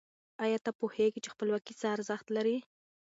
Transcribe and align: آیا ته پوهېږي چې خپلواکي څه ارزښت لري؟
آیا 0.43 0.59
ته 0.65 0.71
پوهېږي 0.79 1.19
چې 1.23 1.33
خپلواکي 1.33 1.73
څه 1.79 1.85
ارزښت 1.95 2.27
لري؟ 2.35 2.57